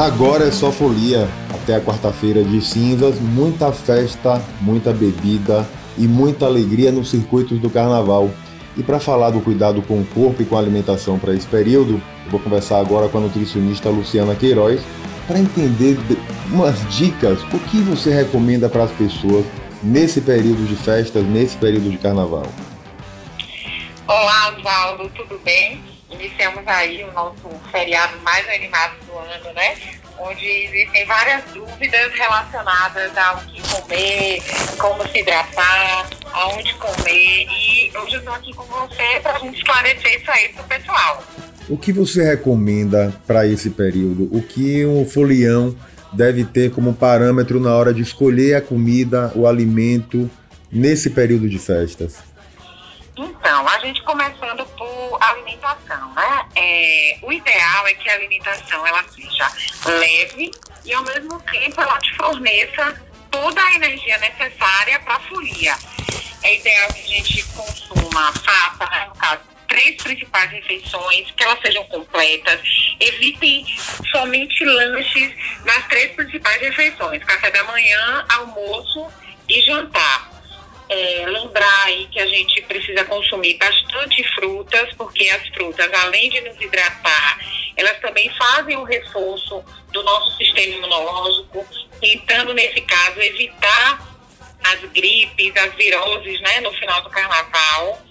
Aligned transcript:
Agora 0.00 0.46
é 0.46 0.50
só 0.50 0.72
folia. 0.72 1.28
Até 1.52 1.74
a 1.74 1.80
quarta-feira 1.82 2.42
de 2.42 2.62
cinzas, 2.62 3.20
muita 3.20 3.70
festa, 3.70 4.42
muita 4.62 4.94
bebida 4.94 5.68
e 5.98 6.08
muita 6.08 6.46
alegria 6.46 6.90
nos 6.90 7.10
circuitos 7.10 7.60
do 7.60 7.68
carnaval. 7.68 8.30
E 8.78 8.82
para 8.82 8.98
falar 8.98 9.28
do 9.28 9.42
cuidado 9.42 9.82
com 9.82 10.00
o 10.00 10.06
corpo 10.06 10.40
e 10.40 10.46
com 10.46 10.56
a 10.56 10.58
alimentação 10.58 11.18
para 11.18 11.34
esse 11.34 11.46
período, 11.46 12.00
eu 12.24 12.30
vou 12.30 12.40
conversar 12.40 12.80
agora 12.80 13.10
com 13.10 13.18
a 13.18 13.20
nutricionista 13.20 13.90
Luciana 13.90 14.34
Queiroz 14.34 14.80
para 15.26 15.38
entender 15.38 15.98
umas 16.50 16.78
dicas, 16.88 17.38
o 17.52 17.58
que 17.58 17.82
você 17.82 18.10
recomenda 18.10 18.70
para 18.70 18.84
as 18.84 18.92
pessoas 18.92 19.44
nesse 19.82 20.22
período 20.22 20.66
de 20.66 20.76
festas, 20.76 21.26
nesse 21.26 21.58
período 21.58 21.90
de 21.90 21.98
carnaval. 21.98 22.46
Olá, 24.08 24.54
Oswaldo, 24.56 25.10
tudo 25.14 25.38
bem? 25.44 25.89
Iniciamos 26.10 26.66
aí 26.66 27.04
o 27.04 27.12
nosso 27.12 27.48
feriado 27.70 28.18
mais 28.20 28.48
animado 28.48 28.94
do 29.06 29.16
ano, 29.16 29.54
né? 29.54 29.76
Onde 30.18 30.44
existem 30.44 31.06
várias 31.06 31.44
dúvidas 31.44 32.12
relacionadas 32.12 33.16
ao 33.16 33.38
que 33.38 33.62
comer, 33.62 34.42
como 34.76 35.08
se 35.08 35.20
hidratar, 35.20 36.10
aonde 36.32 36.74
comer. 36.74 37.46
E 37.48 37.92
hoje 37.96 38.14
eu 38.14 38.18
estou 38.18 38.34
aqui 38.34 38.52
com 38.52 38.64
você 38.64 39.20
para 39.22 39.36
a 39.36 39.38
gente 39.38 39.58
esclarecer 39.58 40.20
isso 40.20 40.30
aí 40.30 40.48
para 40.48 40.62
o 40.62 40.66
pessoal. 40.66 41.24
O 41.68 41.78
que 41.78 41.92
você 41.92 42.24
recomenda 42.24 43.14
para 43.26 43.46
esse 43.46 43.70
período? 43.70 44.28
O 44.32 44.42
que 44.42 44.84
um 44.84 45.08
folião 45.08 45.74
deve 46.12 46.44
ter 46.44 46.72
como 46.72 46.92
parâmetro 46.92 47.60
na 47.60 47.74
hora 47.74 47.94
de 47.94 48.02
escolher 48.02 48.56
a 48.56 48.60
comida, 48.60 49.30
o 49.36 49.46
alimento 49.46 50.28
nesse 50.70 51.10
período 51.10 51.48
de 51.48 51.58
festas? 51.58 52.29
Então, 53.22 53.68
a 53.68 53.78
gente 53.80 54.02
começando 54.02 54.64
por 54.64 55.18
alimentação, 55.20 56.14
né? 56.14 56.46
É, 56.56 57.18
o 57.20 57.30
ideal 57.30 57.86
é 57.86 57.92
que 57.92 58.08
a 58.08 58.14
alimentação 58.14 58.86
ela 58.86 59.04
seja 59.10 59.46
leve 59.84 60.50
e 60.86 60.94
ao 60.94 61.04
mesmo 61.04 61.38
tempo 61.42 61.82
ela 61.82 61.98
te 61.98 62.16
forneça 62.16 62.98
toda 63.30 63.62
a 63.62 63.74
energia 63.74 64.16
necessária 64.16 64.98
para 65.00 65.16
a 65.16 65.20
folia. 65.20 65.76
É 66.42 66.56
ideal 66.56 66.88
que 66.94 67.00
a 67.02 67.06
gente 67.06 67.44
consuma, 67.48 68.32
faça, 68.32 68.90
né, 68.90 69.04
no 69.06 69.14
caso, 69.14 69.42
três 69.68 70.02
principais 70.02 70.50
refeições, 70.50 71.30
que 71.32 71.44
elas 71.44 71.60
sejam 71.60 71.84
completas. 71.84 72.62
Evitem 72.98 73.66
somente 74.10 74.64
lanches 74.64 75.34
nas 75.66 75.86
três 75.88 76.12
principais 76.12 76.58
refeições: 76.62 77.22
café 77.24 77.50
da 77.50 77.64
manhã, 77.64 78.24
almoço 78.30 79.12
e 79.46 79.60
jantar 79.60 80.29
é, 80.90 81.24
lembrar 81.24 81.84
aí 81.84 82.08
que 82.10 82.18
a 82.18 82.26
gente 82.26 82.60
precisa 82.62 83.04
consumir 83.04 83.56
bastante 83.58 84.24
frutas, 84.34 84.92
porque 84.94 85.28
as 85.28 85.46
frutas, 85.48 85.88
além 86.02 86.28
de 86.28 86.40
nos 86.40 86.60
hidratar, 86.60 87.38
elas 87.76 87.98
também 88.00 88.28
fazem 88.36 88.76
o 88.76 88.82
reforço 88.82 89.64
do 89.92 90.02
nosso 90.02 90.36
sistema 90.36 90.74
imunológico, 90.74 91.64
tentando, 92.00 92.52
nesse 92.52 92.80
caso, 92.80 93.20
evitar 93.20 94.04
as 94.64 94.80
gripes, 94.90 95.56
as 95.56 95.72
viroses, 95.74 96.40
né, 96.40 96.60
no 96.60 96.72
final 96.72 97.00
do 97.02 97.10
carnaval. 97.10 98.02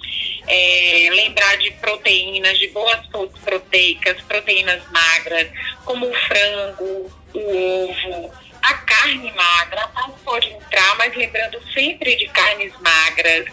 É, 0.48 1.10
lembrar 1.12 1.58
de 1.58 1.70
proteínas, 1.74 2.58
de 2.58 2.70
boas 2.70 3.06
fontes 3.12 3.40
proteicas, 3.44 4.20
proteínas 4.22 4.82
magras, 4.90 5.48
como 5.86 6.10
o 6.10 6.14
frango, 6.14 7.12
o 7.36 7.88
ovo, 7.88 8.34
a 8.70 8.74
carne 8.80 9.32
magra, 9.32 9.90
não 9.96 10.12
pode 10.20 10.48
entrar, 10.52 10.96
mas 10.98 11.16
lembrando 11.16 11.60
sempre 11.74 12.16
de 12.16 12.28
carnes 12.30 12.72
magras, 12.80 13.46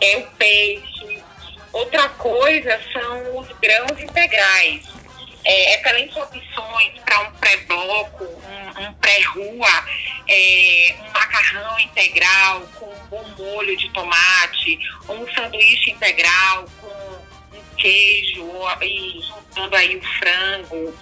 é 0.00 0.16
o 0.18 0.26
peixe. 0.36 1.22
Outra 1.72 2.08
coisa 2.10 2.80
são 2.92 3.38
os 3.38 3.48
grãos 3.58 4.00
integrais. 4.00 4.84
É, 5.44 5.74
excelentes 5.74 6.16
opções 6.16 7.00
para 7.04 7.20
um 7.20 7.32
pré-bloco, 7.32 8.24
um, 8.24 8.82
um 8.82 8.92
pré-rua, 8.94 9.86
é, 10.28 10.96
um 11.00 11.10
macarrão 11.12 11.80
integral 11.80 12.60
com 12.78 12.86
um 12.86 13.08
bom 13.08 13.24
molho 13.38 13.76
de 13.76 13.88
tomate, 13.90 14.78
um 15.08 15.26
sanduíche 15.34 15.92
integral 15.92 16.66
com 16.80 17.56
um 17.56 17.74
queijo 17.76 18.50
e 18.82 19.20
juntando 19.22 19.76
aí 19.76 19.96
o 19.96 20.02
frango. 20.18 20.94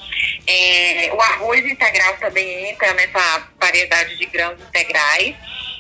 É, 0.47 1.11
o 1.13 1.21
arroz 1.21 1.65
integral 1.67 2.17
também 2.19 2.71
entra 2.71 2.95
nessa 2.95 3.49
variedade 3.69 4.17
de 4.17 4.27
grãos 4.27 4.57
integrais. 4.69 5.35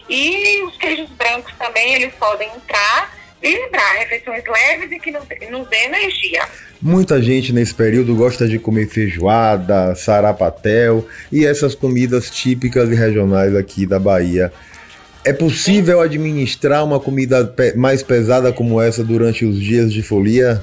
E 0.09 0.63
os 0.65 0.77
queijos 0.77 1.09
brancos 1.11 1.53
também, 1.59 1.95
eles 1.95 2.15
podem 2.15 2.49
entrar 2.49 3.17
e 3.43 3.55
lembrar, 3.55 3.93
refeições 3.99 4.43
leves 4.47 4.91
e 4.91 4.99
que 4.99 5.11
nos, 5.11 5.25
nos 5.51 5.69
dê 5.69 5.85
energia. 5.85 6.43
Muita 6.81 7.21
gente 7.23 7.53
nesse 7.53 7.75
período 7.75 8.15
gosta 8.15 8.49
de 8.49 8.59
comer 8.59 8.89
feijoada, 8.89 9.95
sarapatel 9.95 11.07
e 11.31 11.47
essas 11.47 11.75
comidas 11.75 12.31
típicas 12.31 12.89
e 12.91 12.95
regionais 12.95 13.55
aqui 13.55 13.87
da 13.87 13.99
Bahia. 13.99 14.53
É 15.25 15.33
possível 15.33 16.01
administrar 16.01 16.85
uma 16.85 16.99
comida 16.99 17.55
mais 17.77 18.03
pesada 18.03 18.53
como 18.53 18.81
essa 18.81 19.05
durante 19.05 19.45
os 19.45 19.61
dias 19.61 19.93
de 19.93 20.03
folia? 20.03 20.63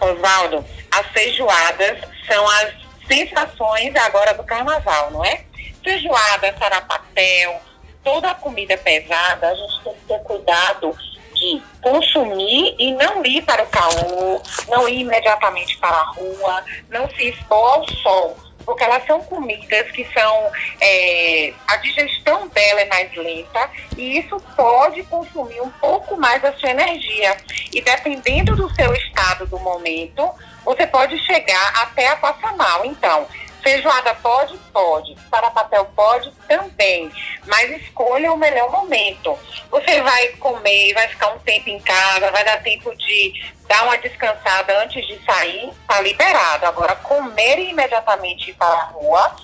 Oswaldo, 0.00 0.64
as 0.90 1.06
feijoadas 1.08 1.98
são 2.26 2.48
as 2.48 2.72
sensações 3.06 3.94
agora 3.96 4.32
do 4.34 4.42
carnaval, 4.44 5.10
não 5.10 5.24
é? 5.24 5.42
Feijoada, 5.88 6.54
sarapatel, 6.58 7.62
toda 8.04 8.30
a 8.30 8.34
comida 8.34 8.76
pesada, 8.76 9.48
a 9.48 9.54
gente 9.54 9.82
tem 9.82 9.94
que 9.94 10.00
ter 10.06 10.18
cuidado 10.18 10.94
de 11.32 11.62
consumir 11.80 12.76
e 12.78 12.92
não 12.92 13.24
ir 13.24 13.40
para 13.40 13.62
o 13.62 13.66
calor, 13.68 14.42
não 14.68 14.86
ir 14.86 15.00
imediatamente 15.00 15.78
para 15.78 15.96
a 15.96 16.10
rua, 16.10 16.62
não 16.90 17.08
se 17.08 17.30
expor 17.30 17.72
ao 17.72 17.88
sol, 17.88 18.36
porque 18.66 18.84
elas 18.84 19.06
são 19.06 19.22
comidas 19.22 19.90
que 19.92 20.06
são 20.12 20.50
é, 20.78 21.54
a 21.66 21.76
digestão 21.76 22.48
dela 22.48 22.82
é 22.82 22.84
mais 22.84 23.16
lenta 23.16 23.70
e 23.96 24.18
isso 24.18 24.38
pode 24.54 25.02
consumir 25.04 25.62
um 25.62 25.70
pouco 25.70 26.18
mais 26.18 26.42
da 26.42 26.52
sua 26.52 26.68
energia 26.68 27.34
e 27.72 27.80
dependendo 27.80 28.54
do 28.54 28.68
seu 28.74 28.92
estado 28.92 29.46
do 29.46 29.58
momento 29.58 30.30
você 30.66 30.86
pode 30.86 31.18
chegar 31.20 31.72
até 31.80 32.08
a 32.08 32.16
passar 32.16 32.54
mal. 32.58 32.84
Então, 32.84 33.26
feijoada 33.62 34.14
pode? 34.16 34.56
Pode. 34.72 35.16
Para 35.30 35.50
papel 35.50 35.84
pode? 35.94 36.30
Também. 36.46 37.10
Mas 37.46 37.70
escolha 37.82 38.32
o 38.32 38.36
melhor 38.36 38.70
momento. 38.70 39.36
Você 39.70 40.00
vai 40.02 40.28
comer, 40.38 40.94
vai 40.94 41.08
ficar 41.08 41.34
um 41.34 41.38
tempo 41.40 41.68
em 41.68 41.80
casa, 41.80 42.30
vai 42.30 42.44
dar 42.44 42.62
tempo 42.62 42.94
de 42.96 43.32
dar 43.68 43.84
uma 43.84 43.98
descansada 43.98 44.82
antes 44.82 45.06
de 45.06 45.22
sair, 45.24 45.70
tá 45.86 46.00
liberado. 46.00 46.66
Agora, 46.66 46.96
comer 46.96 47.58
imediatamente 47.58 48.52
para 48.54 48.66
a 48.66 48.84
rua 48.84 49.36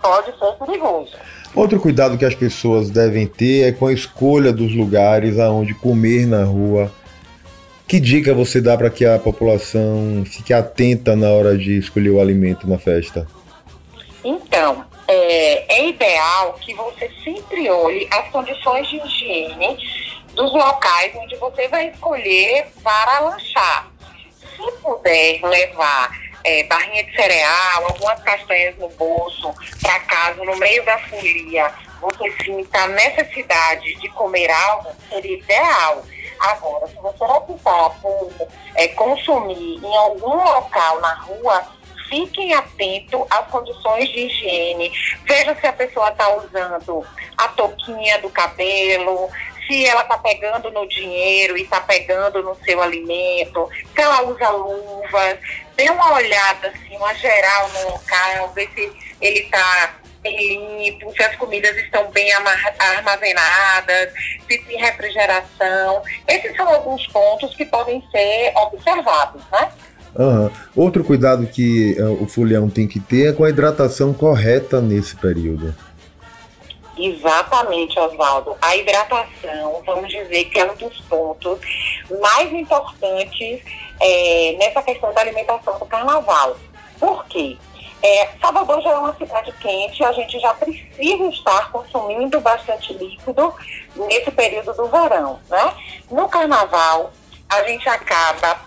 pode 0.00 0.38
ser 0.38 0.52
perigoso. 0.64 1.12
Outro 1.54 1.78
cuidado 1.80 2.16
que 2.16 2.24
as 2.24 2.34
pessoas 2.34 2.88
devem 2.90 3.26
ter 3.26 3.68
é 3.68 3.72
com 3.72 3.86
a 3.86 3.92
escolha 3.92 4.52
dos 4.52 4.74
lugares 4.74 5.38
aonde 5.38 5.74
comer 5.74 6.26
na 6.26 6.44
rua 6.44 6.90
que 7.86 8.00
dica 8.00 8.32
você 8.34 8.60
dá 8.60 8.76
para 8.76 8.90
que 8.90 9.04
a 9.04 9.18
população 9.18 10.24
fique 10.24 10.52
atenta 10.52 11.14
na 11.14 11.28
hora 11.30 11.56
de 11.56 11.78
escolher 11.78 12.10
o 12.10 12.20
alimento 12.20 12.68
na 12.68 12.78
festa? 12.78 13.26
Então, 14.24 14.84
é, 15.08 15.76
é 15.76 15.88
ideal 15.88 16.54
que 16.60 16.74
você 16.74 17.10
sempre 17.22 17.68
olhe 17.68 18.08
as 18.10 18.28
condições 18.28 18.88
de 18.88 18.96
higiene 18.96 19.76
dos 20.34 20.52
locais 20.52 21.12
onde 21.16 21.36
você 21.36 21.68
vai 21.68 21.88
escolher 21.88 22.66
para 22.82 23.20
lanchar. 23.20 23.90
Se 24.56 24.72
puder 24.80 25.42
levar 25.42 26.10
é, 26.44 26.64
barrinha 26.64 27.04
de 27.04 27.14
cereal, 27.14 27.86
algumas 27.86 28.20
castanhas 28.22 28.76
no 28.78 28.88
bolso, 28.90 29.52
para 29.80 30.00
casa, 30.00 30.44
no 30.44 30.56
meio 30.56 30.84
da 30.84 30.98
folia, 30.98 31.70
você 32.00 32.32
sinta 32.44 32.86
necessidade 32.88 33.94
de 33.96 34.08
comer 34.10 34.50
algo, 34.50 34.90
seria 35.08 35.38
ideal. 35.38 36.04
Agora, 36.42 36.88
se 36.88 36.96
você 36.96 37.22
optar 37.22 37.90
por 38.00 38.32
é, 38.74 38.88
consumir 38.88 39.78
em 39.80 39.96
algum 39.96 40.34
local 40.34 41.00
na 41.00 41.14
rua, 41.14 41.64
fiquem 42.08 42.52
atentos 42.52 43.22
às 43.30 43.46
condições 43.46 44.08
de 44.08 44.26
higiene. 44.26 44.92
Veja 45.24 45.54
se 45.54 45.66
a 45.68 45.72
pessoa 45.72 46.08
está 46.10 46.34
usando 46.36 47.06
a 47.36 47.48
touquinha 47.48 48.18
do 48.18 48.28
cabelo, 48.28 49.30
se 49.68 49.86
ela 49.86 50.02
está 50.02 50.18
pegando 50.18 50.68
no 50.72 50.86
dinheiro 50.88 51.56
e 51.56 51.62
está 51.62 51.80
pegando 51.80 52.42
no 52.42 52.56
seu 52.64 52.82
alimento, 52.82 53.70
se 53.94 54.02
ela 54.02 54.22
usa 54.24 54.50
luvas. 54.50 55.38
Dê 55.76 55.88
uma 55.90 56.14
olhada, 56.14 56.68
assim, 56.68 56.96
uma 56.96 57.14
geral 57.14 57.68
no 57.68 57.92
local, 57.92 58.48
ver 58.48 58.68
se 58.74 58.92
ele 59.20 59.38
está 59.40 59.94
limpo, 60.30 61.12
se 61.12 61.22
as 61.22 61.36
comidas 61.36 61.76
estão 61.76 62.10
bem 62.10 62.30
armazenadas, 62.32 64.12
se 64.48 64.58
tem 64.58 64.78
refrigeração. 64.78 66.02
Esses 66.28 66.56
são 66.56 66.68
alguns 66.68 67.06
pontos 67.08 67.54
que 67.54 67.64
podem 67.64 68.02
ser 68.10 68.52
observados, 68.56 69.42
né? 69.50 69.70
Uhum. 70.14 70.50
Outro 70.76 71.02
cuidado 71.02 71.46
que 71.46 71.96
uh, 71.98 72.22
o 72.22 72.28
folião 72.28 72.68
tem 72.68 72.86
que 72.86 73.00
ter 73.00 73.30
é 73.30 73.32
com 73.32 73.44
a 73.44 73.48
hidratação 73.48 74.12
correta 74.12 74.80
nesse 74.80 75.16
período. 75.16 75.74
Exatamente, 76.96 77.98
Oswaldo. 77.98 78.54
A 78.60 78.76
hidratação, 78.76 79.82
vamos 79.84 80.08
dizer 80.10 80.44
que 80.44 80.60
é 80.60 80.70
um 80.70 80.76
dos 80.76 81.00
pontos 81.02 81.58
mais 82.20 82.52
importantes 82.52 83.62
é, 84.00 84.56
nessa 84.58 84.82
questão 84.82 85.12
da 85.14 85.22
alimentação 85.22 85.78
do 85.78 85.86
carnaval. 85.86 86.56
Por 87.00 87.24
quê? 87.26 87.56
É, 88.02 88.28
Salvador 88.40 88.82
já 88.82 88.90
é 88.90 88.96
uma 88.96 89.14
cidade 89.14 89.52
quente, 89.60 90.02
a 90.02 90.12
gente 90.12 90.38
já 90.40 90.52
precisa 90.54 91.24
estar 91.28 91.70
consumindo 91.70 92.40
bastante 92.40 92.92
líquido 92.94 93.54
nesse 93.94 94.30
período 94.32 94.72
do 94.74 94.88
verão, 94.88 95.38
né? 95.48 95.72
No 96.10 96.28
carnaval, 96.28 97.12
a 97.48 97.62
gente 97.62 97.88
acaba 97.88 98.60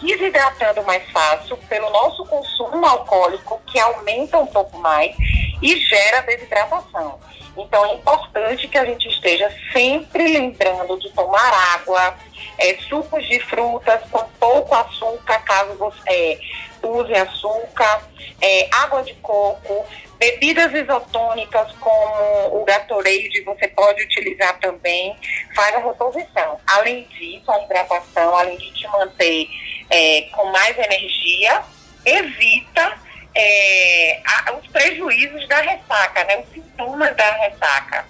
desidratando 0.00 0.82
mais 0.82 1.08
fácil 1.10 1.56
pelo 1.68 1.88
nosso 1.90 2.24
consumo 2.26 2.84
alcoólico, 2.84 3.60
que 3.66 3.78
aumenta 3.78 4.38
um 4.38 4.46
pouco 4.46 4.78
mais 4.78 5.14
e 5.62 5.76
gera 5.76 6.22
desidratação. 6.22 7.18
Então 7.58 7.84
é 7.84 7.94
importante 7.94 8.68
que 8.68 8.78
a 8.78 8.84
gente 8.84 9.08
esteja 9.08 9.52
sempre 9.72 10.32
lembrando 10.32 10.98
de 10.98 11.10
tomar 11.10 11.52
água, 11.74 12.16
é, 12.58 12.76
sucos 12.88 13.26
de 13.26 13.40
frutas 13.40 14.00
com 14.10 14.24
pouco 14.38 14.74
açúcar, 14.74 15.38
caso 15.40 15.74
você 15.74 16.00
é, 16.08 16.86
use 16.86 17.12
açúcar, 17.14 18.02
é, 18.40 18.68
água 18.72 19.02
de 19.02 19.14
coco, 19.14 19.84
bebidas 20.18 20.72
isotônicas 20.72 21.72
como 21.80 22.60
o 22.60 22.64
Gatorade, 22.64 23.42
você 23.44 23.68
pode 23.68 24.02
utilizar 24.02 24.58
também, 24.60 25.16
faz 25.54 25.74
a 25.76 25.78
reposição. 25.78 26.60
Além 26.66 27.04
disso, 27.04 27.50
a 27.50 27.62
hidratação, 27.62 28.36
além 28.36 28.56
de 28.56 28.72
te 28.72 28.88
manter 28.88 29.48
é, 29.90 30.22
com 30.32 30.44
mais 30.46 30.76
energia, 30.78 31.62
evita 32.04 33.07
é, 33.38 34.20
a, 34.26 34.54
os 34.54 34.66
prejuízos 34.66 35.46
da 35.46 35.60
ressaca, 35.60 36.24
né, 36.24 36.42
os 36.42 36.52
sintomas 36.52 37.16
da 37.16 37.30
ressaca. 37.36 38.04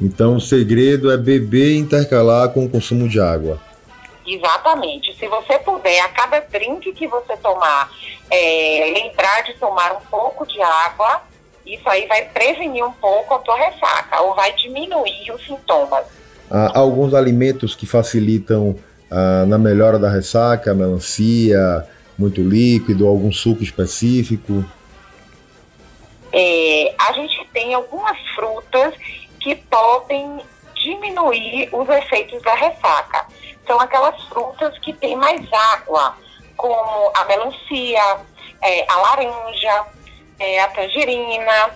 Então 0.00 0.36
o 0.36 0.40
segredo 0.40 1.10
é 1.10 1.16
beber 1.16 1.72
e 1.72 1.78
intercalar 1.78 2.50
com 2.50 2.64
o 2.64 2.70
consumo 2.70 3.08
de 3.08 3.20
água. 3.20 3.60
Exatamente. 4.24 5.14
Se 5.18 5.26
você 5.26 5.58
puder, 5.58 6.00
a 6.00 6.08
cada 6.08 6.40
drink 6.40 6.92
que 6.92 7.08
você 7.08 7.36
tomar, 7.38 7.90
é, 8.30 8.92
lembrar 8.94 9.42
de 9.42 9.54
tomar 9.54 9.92
um 9.92 10.00
pouco 10.08 10.46
de 10.46 10.62
água, 10.62 11.22
isso 11.66 11.88
aí 11.88 12.06
vai 12.06 12.24
prevenir 12.26 12.84
um 12.84 12.92
pouco 12.92 13.34
a 13.34 13.38
tua 13.40 13.56
ressaca 13.56 14.20
ou 14.22 14.34
vai 14.34 14.52
diminuir 14.54 15.32
os 15.34 15.44
sintomas. 15.44 16.04
Há 16.48 16.78
alguns 16.78 17.12
alimentos 17.12 17.74
que 17.74 17.86
facilitam 17.86 18.76
ah, 19.10 19.44
na 19.46 19.58
melhora 19.58 19.98
da 19.98 20.08
ressaca, 20.08 20.74
melancia, 20.74 21.86
muito 22.20 22.42
líquido, 22.42 23.08
algum 23.08 23.32
suco 23.32 23.62
específico? 23.62 24.62
É, 26.32 26.94
a 26.98 27.12
gente 27.14 27.48
tem 27.52 27.72
algumas 27.74 28.18
frutas 28.34 28.94
que 29.40 29.56
podem 29.56 30.40
diminuir 30.74 31.68
os 31.72 31.88
efeitos 31.88 32.42
da 32.42 32.54
ressaca. 32.54 33.26
São 33.66 33.80
aquelas 33.80 34.22
frutas 34.24 34.78
que 34.80 34.92
têm 34.92 35.16
mais 35.16 35.40
água, 35.72 36.14
como 36.56 37.10
a 37.14 37.24
melancia, 37.24 38.18
é, 38.62 38.86
a 38.90 38.96
laranja, 38.96 39.86
é, 40.38 40.60
a 40.60 40.68
tangerina, 40.68 41.70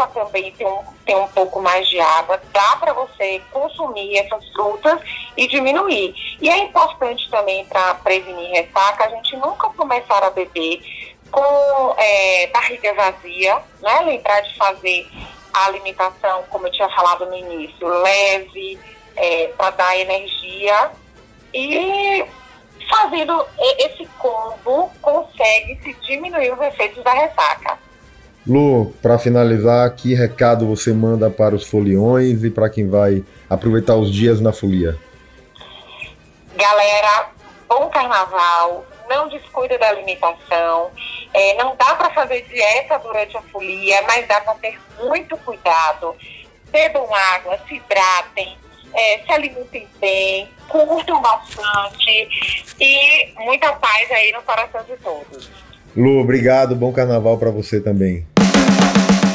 a 0.00 0.04
uva 0.04 0.06
também 0.08 0.52
tem 0.52 0.66
um, 0.66 0.82
tem 1.04 1.16
um 1.16 1.28
pouco 1.28 1.60
mais 1.60 1.88
de 1.88 2.00
água, 2.00 2.40
dá 2.52 2.76
para 2.76 2.92
você 2.92 3.42
consumir 3.50 4.16
essas 4.18 4.48
frutas 4.52 5.00
e 5.36 5.46
diminuir. 5.46 6.14
E 6.40 6.48
é 6.48 6.58
importante 6.58 7.28
também 7.30 7.64
para 7.66 7.94
prevenir 7.94 8.50
ressaca, 8.50 9.04
a 9.04 9.08
gente 9.10 9.36
nunca 9.36 9.68
começar 9.70 10.22
a 10.22 10.30
beber 10.30 10.80
com 11.30 11.94
é, 11.98 12.46
barriga 12.48 12.94
vazia, 12.94 13.62
né? 13.80 14.00
Lembrar 14.00 14.40
de 14.40 14.56
fazer 14.56 15.08
a 15.52 15.66
alimentação, 15.66 16.44
como 16.48 16.66
eu 16.66 16.72
tinha 16.72 16.88
falado 16.90 17.26
no 17.26 17.36
início, 17.36 17.86
leve, 17.86 18.78
é, 19.16 19.48
para 19.56 19.70
dar 19.70 19.98
energia. 19.98 20.90
E 21.52 22.24
fazendo 22.88 23.46
esse 23.78 24.06
combo, 24.18 24.90
consegue-se 25.00 25.94
diminuir 26.02 26.52
os 26.52 26.60
efeitos 26.60 27.02
da 27.04 27.12
ressaca. 27.12 27.89
Lu, 28.46 28.92
para 29.02 29.18
finalizar, 29.18 29.94
que 29.94 30.14
recado 30.14 30.66
você 30.66 30.92
manda 30.92 31.30
para 31.30 31.54
os 31.54 31.66
foliões 31.66 32.42
e 32.42 32.50
para 32.50 32.70
quem 32.70 32.88
vai 32.88 33.22
aproveitar 33.48 33.96
os 33.96 34.12
dias 34.12 34.40
na 34.40 34.52
folia? 34.52 34.96
Galera, 36.56 37.30
bom 37.68 37.88
carnaval, 37.88 38.86
não 39.08 39.28
descuida 39.28 39.78
da 39.78 39.88
alimentação. 39.88 40.90
É, 41.34 41.54
não 41.62 41.76
dá 41.76 41.94
para 41.96 42.10
fazer 42.10 42.42
dieta 42.42 42.98
durante 42.98 43.36
a 43.36 43.42
folia, 43.42 44.02
mas 44.02 44.26
dá 44.26 44.40
para 44.40 44.54
ter 44.54 44.78
muito 45.02 45.36
cuidado. 45.38 46.14
Bebam 46.70 47.08
água, 47.34 47.58
se 47.68 47.74
hidratem, 47.74 48.56
é, 48.94 49.18
se 49.18 49.32
alimentem 49.32 49.86
bem, 50.00 50.48
curtam 50.68 51.20
bastante 51.20 52.28
e 52.80 53.34
muita 53.38 53.72
paz 53.74 54.10
aí 54.10 54.32
no 54.32 54.42
coração 54.42 54.82
de 54.84 54.96
todos. 54.96 55.50
Lu, 55.96 56.20
obrigado, 56.20 56.76
bom 56.76 56.92
carnaval 56.92 57.36
para 57.36 57.50
você 57.50 57.80
também. 57.80 58.26